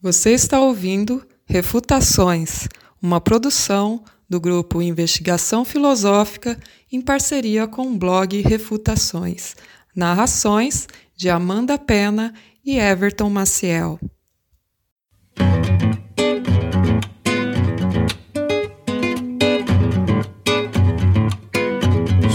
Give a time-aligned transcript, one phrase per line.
[0.00, 2.68] Você está ouvindo Refutações,
[3.02, 6.56] uma produção do grupo Investigação Filosófica
[6.92, 9.56] em parceria com o blog Refutações.
[9.96, 12.32] Narrações de Amanda Pena
[12.64, 13.98] e Everton Maciel.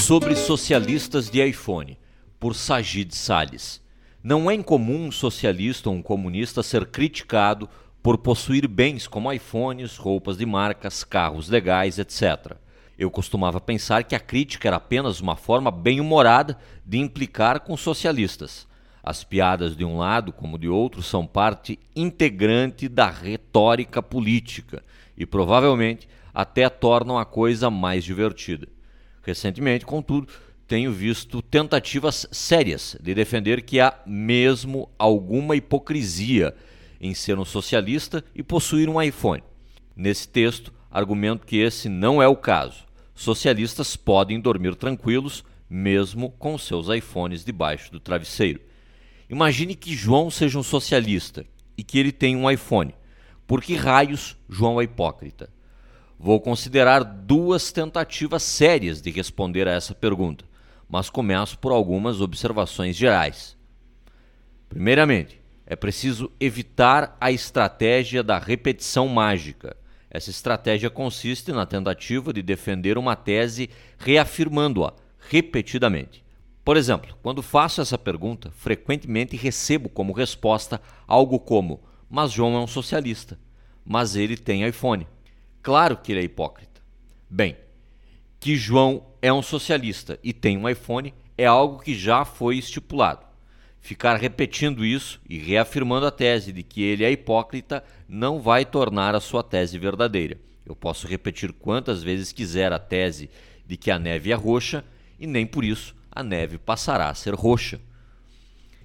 [0.00, 1.98] Sobre socialistas de iPhone,
[2.38, 3.82] por Sajid Salles.
[4.22, 7.66] Não é incomum um socialista ou um comunista ser criticado
[8.02, 12.54] por possuir bens como iPhones, roupas de marcas, carros legais, etc.
[12.98, 18.68] Eu costumava pensar que a crítica era apenas uma forma bem-humorada de implicar com socialistas.
[19.02, 24.84] As piadas de um lado como de outro são parte integrante da retórica política
[25.16, 28.68] e provavelmente até tornam a coisa mais divertida.
[29.22, 30.28] Recentemente, contudo,
[30.70, 36.54] tenho visto tentativas sérias de defender que há mesmo alguma hipocrisia
[37.00, 39.42] em ser um socialista e possuir um iPhone.
[39.96, 42.84] Nesse texto, argumento que esse não é o caso.
[43.16, 48.60] Socialistas podem dormir tranquilos mesmo com seus iPhones debaixo do travesseiro.
[49.28, 51.44] Imagine que João seja um socialista
[51.76, 52.94] e que ele tenha um iPhone.
[53.44, 55.50] Por que raios João é hipócrita?
[56.16, 60.48] Vou considerar duas tentativas sérias de responder a essa pergunta
[60.90, 63.56] mas começo por algumas observações gerais.
[64.68, 69.76] Primeiramente, é preciso evitar a estratégia da repetição mágica.
[70.10, 74.92] Essa estratégia consiste na tentativa de defender uma tese reafirmando-a
[75.28, 76.24] repetidamente.
[76.64, 82.58] Por exemplo, quando faço essa pergunta, frequentemente recebo como resposta algo como: Mas João é
[82.58, 83.38] um socialista,
[83.84, 85.06] mas ele tem iPhone.
[85.62, 86.80] Claro que ele é hipócrita.
[87.28, 87.56] Bem,
[88.40, 93.24] que João é um socialista e tem um iPhone é algo que já foi estipulado.
[93.80, 99.14] Ficar repetindo isso e reafirmando a tese de que ele é hipócrita não vai tornar
[99.14, 100.38] a sua tese verdadeira.
[100.66, 103.30] Eu posso repetir quantas vezes quiser a tese
[103.66, 104.84] de que a neve é roxa
[105.18, 107.80] e nem por isso a neve passará a ser roxa.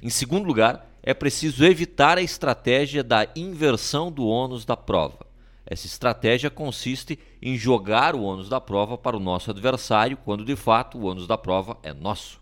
[0.00, 5.23] Em segundo lugar, é preciso evitar a estratégia da inversão do ônus da prova.
[5.66, 10.56] Essa estratégia consiste em jogar o ônus da prova para o nosso adversário, quando de
[10.56, 12.40] fato o ônus da prova é nosso.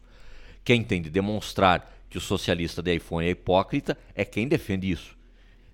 [0.64, 5.16] Quem tem de demonstrar que o socialista de iPhone é hipócrita é quem defende isso.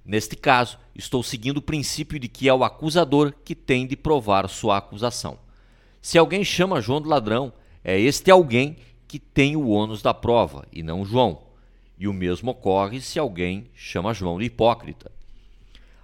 [0.05, 4.49] Neste caso, estou seguindo o princípio de que é o acusador que tem de provar
[4.49, 5.39] sua acusação.
[6.01, 8.77] Se alguém chama João de ladrão, é este alguém
[9.07, 11.43] que tem o ônus da prova e não João.
[11.99, 15.11] E o mesmo ocorre se alguém chama João de hipócrita.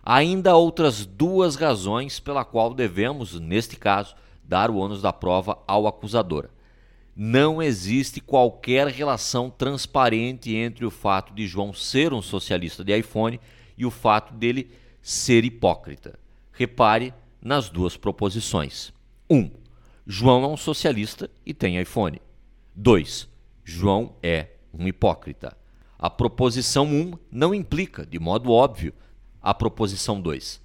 [0.06, 5.58] Há ainda outras duas razões pela qual devemos, neste caso, dar o ônus da prova
[5.66, 6.50] ao acusador.
[7.16, 13.40] Não existe qualquer relação transparente entre o fato de João ser um socialista de iPhone
[13.78, 14.70] e o fato dele
[15.00, 16.18] ser hipócrita.
[16.52, 18.92] Repare nas duas proposições.
[19.30, 19.36] 1.
[19.36, 19.50] Um,
[20.06, 22.20] João é um socialista e tem iPhone.
[22.74, 23.26] 2.
[23.64, 25.56] João é um hipócrita.
[25.98, 28.92] A proposição 1 um não implica, de modo óbvio,
[29.44, 30.58] a proposição 2.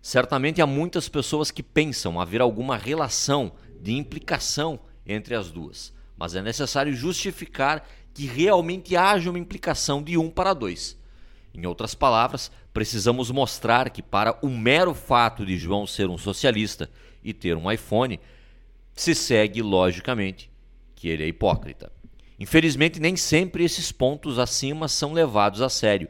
[0.00, 3.52] Certamente há muitas pessoas que pensam haver alguma relação
[3.82, 10.16] de implicação entre as duas, mas é necessário justificar que realmente haja uma implicação de
[10.16, 10.96] um para dois.
[11.52, 16.88] Em outras palavras, precisamos mostrar que, para o mero fato de João ser um socialista
[17.24, 18.20] e ter um iPhone,
[18.94, 20.48] se segue logicamente
[20.94, 21.90] que ele é hipócrita.
[22.38, 26.08] Infelizmente, nem sempre esses pontos acima são levados a sério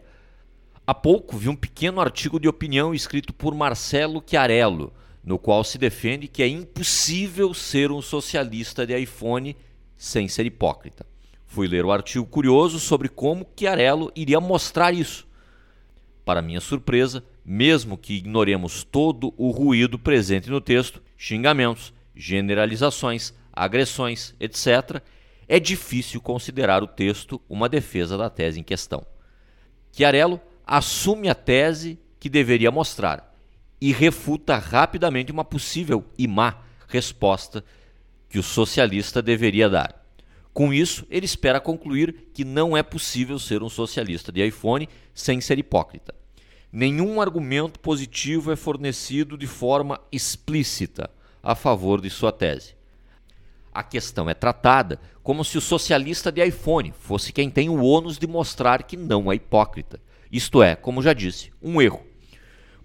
[0.91, 4.93] Há pouco vi um pequeno artigo de opinião escrito por Marcelo Chiarello,
[5.23, 9.57] no qual se defende que é impossível ser um socialista de iPhone
[9.97, 11.07] sem ser hipócrita.
[11.47, 15.29] Fui ler o artigo curioso sobre como Chiarello iria mostrar isso.
[16.25, 24.35] Para minha surpresa, mesmo que ignoremos todo o ruído presente no texto, xingamentos, generalizações, agressões,
[24.41, 25.01] etc.,
[25.47, 29.07] é difícil considerar o texto uma defesa da tese em questão.
[29.93, 33.31] Chiarello assume a tese que deveria mostrar
[33.81, 37.65] e refuta rapidamente uma possível e má resposta
[38.29, 40.05] que o socialista deveria dar.
[40.53, 45.41] Com isso, ele espera concluir que não é possível ser um socialista de iPhone sem
[45.41, 46.15] ser hipócrita.
[46.73, 51.11] Nenhum argumento positivo é fornecido de forma explícita
[51.43, 52.75] a favor de sua tese.
[53.73, 58.19] A questão é tratada como se o socialista de iPhone fosse quem tem o ônus
[58.19, 60.01] de mostrar que não é hipócrita
[60.31, 62.03] isto é, como já disse, um erro.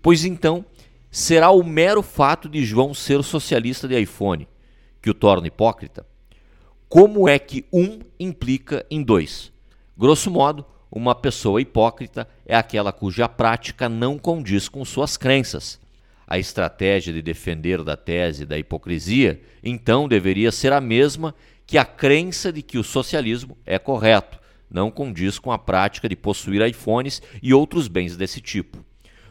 [0.02, 0.66] Pois então,
[1.10, 4.48] será o mero fato de João ser socialista de iPhone
[5.02, 6.06] que o torna hipócrita?
[6.88, 9.52] Como é que um implica em dois?
[9.98, 15.80] Grosso modo, uma pessoa hipócrita é aquela cuja prática não condiz com suas crenças.
[16.28, 21.86] A estratégia de defender da tese da hipocrisia, então, deveria ser a mesma que a
[21.86, 24.40] crença de que o socialismo é correto,
[24.70, 28.84] não condiz com a prática de possuir iPhones e outros bens desse tipo.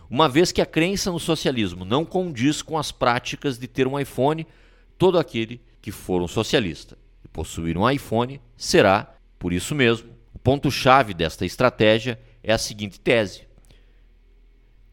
[0.09, 3.99] Uma vez que a crença no socialismo não condiz com as práticas de ter um
[3.99, 4.47] iPhone,
[4.97, 10.39] todo aquele que for um socialista e possuir um iPhone será, por isso mesmo, o
[10.39, 13.43] ponto-chave desta estratégia é a seguinte tese: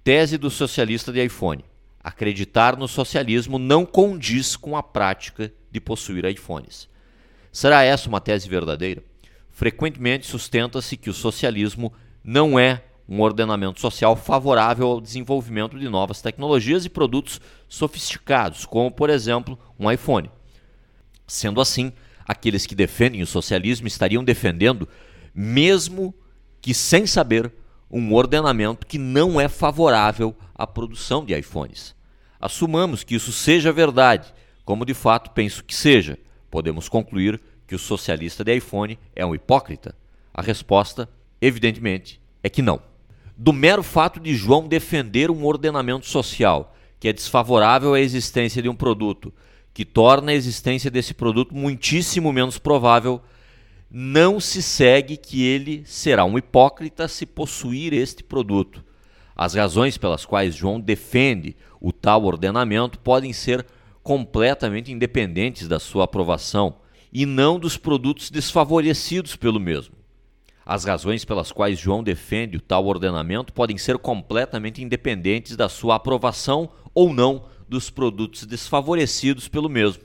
[0.04, 1.64] Tese do socialista de iPhone.
[2.04, 6.90] Acreditar no socialismo não condiz com a prática de possuir iPhones.
[7.52, 9.04] Será essa uma tese verdadeira?
[9.52, 11.94] Frequentemente sustenta-se que o socialismo
[12.24, 18.90] não é um ordenamento social favorável ao desenvolvimento de novas tecnologias e produtos sofisticados, como,
[18.90, 20.32] por exemplo, um iPhone.
[21.28, 21.92] Sendo assim,
[22.26, 24.88] aqueles que defendem o socialismo estariam defendendo,
[25.36, 26.14] mesmo
[26.62, 27.52] que sem saber,
[27.90, 31.94] um ordenamento que não é favorável à produção de iPhones.
[32.40, 34.34] Assumamos que isso seja verdade,
[34.64, 36.18] como de fato penso que seja.
[36.50, 39.96] Podemos concluir que o socialista de iPhone é um hipócrita?
[40.34, 41.08] A resposta,
[41.40, 42.82] evidentemente, é que não.
[43.38, 48.68] Do mero fato de João defender um ordenamento social que é desfavorável à existência de
[48.68, 49.34] um produto,
[49.74, 53.22] que torna a existência desse produto muitíssimo menos provável,
[53.90, 58.84] não se segue que ele será um hipócrita se possuir este produto.
[59.34, 63.66] As razões pelas quais João defende o tal ordenamento podem ser
[64.04, 66.81] completamente independentes da sua aprovação
[67.12, 69.96] e não dos produtos desfavorecidos pelo mesmo.
[70.66, 75.96] As razões pelas quais João defende o tal ordenamento podem ser completamente independentes da sua
[75.96, 80.04] aprovação ou não dos produtos desfavorecidos pelo mesmo.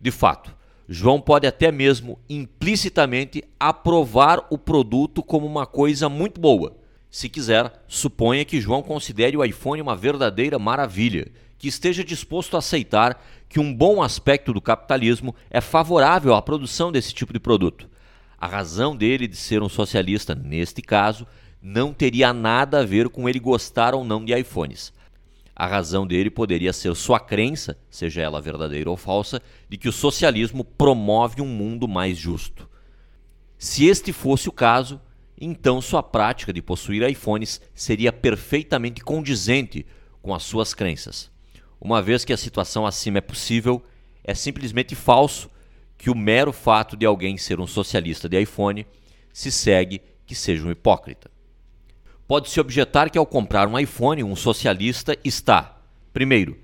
[0.00, 0.54] De fato,
[0.88, 6.76] João pode até mesmo implicitamente aprovar o produto como uma coisa muito boa.
[7.08, 11.30] Se quiser, suponha que João considere o iPhone uma verdadeira maravilha,
[11.62, 16.90] que esteja disposto a aceitar que um bom aspecto do capitalismo é favorável à produção
[16.90, 17.88] desse tipo de produto.
[18.36, 21.24] A razão dele de ser um socialista, neste caso,
[21.62, 24.92] não teria nada a ver com ele gostar ou não de iPhones.
[25.54, 29.92] A razão dele poderia ser sua crença, seja ela verdadeira ou falsa, de que o
[29.92, 32.68] socialismo promove um mundo mais justo.
[33.56, 35.00] Se este fosse o caso,
[35.40, 39.86] então sua prática de possuir iPhones seria perfeitamente condizente
[40.20, 41.30] com as suas crenças.
[41.84, 43.82] Uma vez que a situação acima é possível,
[44.22, 45.50] é simplesmente falso
[45.98, 48.86] que o mero fato de alguém ser um socialista de iPhone
[49.32, 51.28] se segue que seja um hipócrita.
[52.28, 55.76] Pode-se objetar que ao comprar um iPhone, um socialista está,
[56.12, 56.56] primeiro,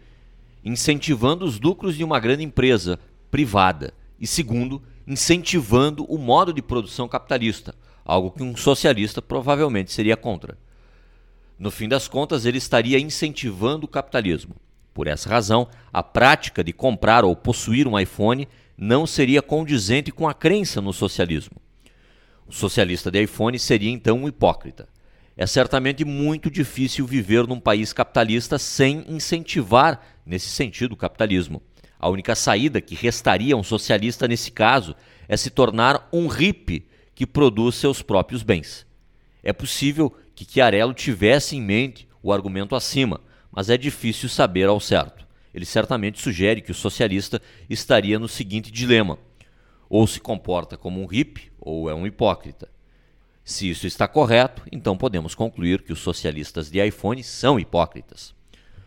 [0.64, 7.08] incentivando os lucros de uma grande empresa privada e, segundo, incentivando o modo de produção
[7.08, 7.74] capitalista,
[8.04, 10.56] algo que um socialista provavelmente seria contra.
[11.58, 14.54] No fim das contas, ele estaria incentivando o capitalismo.
[14.98, 20.28] Por essa razão, a prática de comprar ou possuir um iPhone não seria condizente com
[20.28, 21.56] a crença no socialismo.
[22.48, 24.88] O socialista de iPhone seria então um hipócrita.
[25.36, 31.62] É certamente muito difícil viver num país capitalista sem incentivar, nesse sentido, o capitalismo.
[31.96, 34.96] A única saída que restaria a um socialista nesse caso
[35.28, 38.84] é se tornar um hippie que produz seus próprios bens.
[39.44, 44.80] É possível que Chiarello tivesse em mente o argumento acima, mas é difícil saber ao
[44.80, 45.26] certo.
[45.52, 49.18] Ele certamente sugere que o socialista estaria no seguinte dilema:
[49.88, 52.68] ou se comporta como um hippie ou é um hipócrita.
[53.44, 58.34] Se isso está correto, então podemos concluir que os socialistas de iPhone são hipócritas.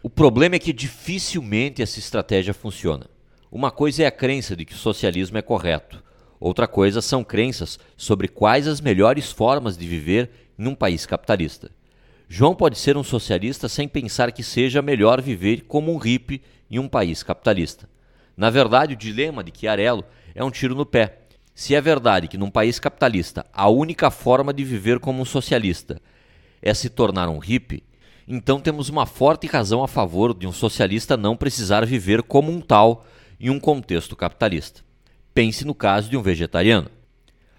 [0.04, 3.08] O problema é que dificilmente essa estratégia funciona.
[3.52, 6.04] Uma coisa é a crença de que o socialismo é correto,
[6.40, 11.72] outra coisa são crenças sobre quais as melhores formas de viver em um país capitalista.
[12.34, 16.80] João pode ser um socialista sem pensar que seja melhor viver como um hippie em
[16.80, 17.90] um país capitalista.
[18.38, 21.24] Na verdade, o dilema de Chiarello é um tiro no pé
[21.54, 26.02] se é verdade que num país capitalista a única forma de viver como um socialista
[26.62, 27.84] é se tornar um hippie,
[28.26, 32.62] então temos uma forte razão a favor de um socialista não precisar viver como um
[32.62, 33.06] tal
[33.42, 34.80] em um contexto capitalista.
[35.34, 36.90] Pense no caso de um vegetariano.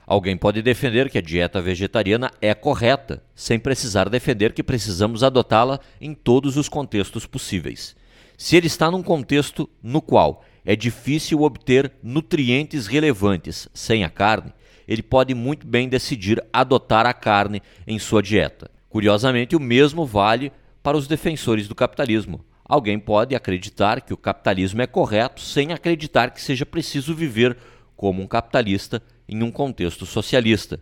[0.07, 5.79] Alguém pode defender que a dieta vegetariana é correta, sem precisar defender que precisamos adotá-la
[6.01, 7.95] em todos os contextos possíveis.
[8.37, 14.53] Se ele está num contexto no qual é difícil obter nutrientes relevantes sem a carne,
[14.87, 18.71] ele pode muito bem decidir adotar a carne em sua dieta.
[18.89, 22.45] Curiosamente, o mesmo vale para os defensores do capitalismo.
[22.65, 27.57] Alguém pode acreditar que o capitalismo é correto sem acreditar que seja preciso viver
[27.97, 29.01] como um capitalista
[29.33, 30.79] em um contexto socialista.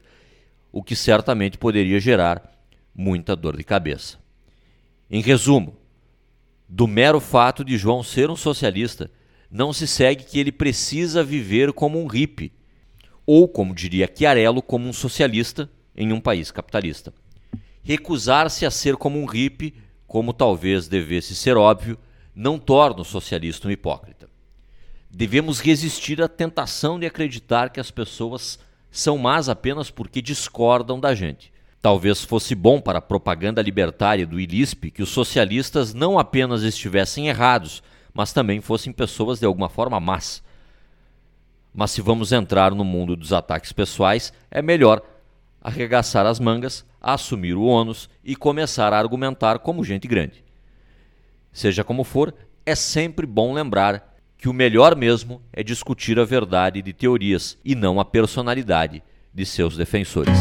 [0.72, 2.48] o que certamente poderia gerar
[2.94, 4.18] muita dor de cabeça.
[5.10, 5.76] Em resumo,
[6.68, 9.10] do mero fato de João ser um socialista,
[9.50, 12.52] não se segue que ele precisa viver como um hippie,
[13.26, 17.12] ou, como diria Chiarello, como um socialista em um país capitalista.
[17.82, 19.74] Recusar-se a ser como um hippie,
[20.06, 21.98] como talvez devesse ser óbvio,
[22.32, 24.29] não torna o socialista um hipócrita.
[25.10, 28.58] Devemos resistir à tentação de acreditar que as pessoas
[28.90, 31.52] são más apenas porque discordam da gente.
[31.82, 37.28] Talvez fosse bom para a propaganda libertária do ILISP que os socialistas não apenas estivessem
[37.28, 40.42] errados, mas também fossem pessoas de alguma forma más.
[41.72, 45.02] Mas se vamos entrar no mundo dos ataques pessoais, é melhor
[45.62, 50.44] arregaçar as mangas, assumir o ônus e começar a argumentar como gente grande.
[51.52, 54.09] Seja como for, é sempre bom lembrar
[54.40, 59.02] que o melhor mesmo é discutir a verdade de teorias e não a personalidade
[59.34, 60.38] de seus defensores.